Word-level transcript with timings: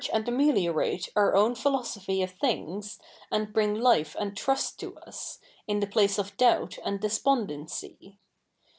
id 0.15 0.27
ameliorate 0.27 1.09
our 1.15 1.31
ozvn 1.33 1.55
philosophy 1.55 2.23
of 2.23 2.31
things, 2.31 2.97
a?id 3.31 3.53
bring 3.53 3.75
life 3.75 4.15
and 4.19 4.35
trust 4.35 4.79
to 4.79 4.97
us, 4.97 5.37
in 5.67 5.79
the 5.79 5.85
place 5.85 6.17
of 6.17 6.35
doubt 6.37 6.79
and 6.83 6.99
despofidency. 7.01 8.17